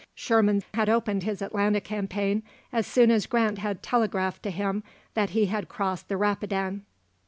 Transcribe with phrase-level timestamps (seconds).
[0.15, 2.41] Sherman had opened his Atlanta campaign
[2.73, 4.81] as soon as Grant had telegraphed to him
[5.13, 6.85] that he had crossed the Rapidan.